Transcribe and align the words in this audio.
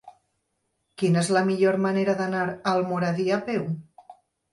Quina 1.01 1.19
és 1.19 1.27
la 1.37 1.43
millor 1.49 1.77
manera 1.83 2.15
d'anar 2.21 2.39
a 2.47 2.55
Almoradí 2.73 3.27
a 3.37 3.39
peu? 3.51 3.69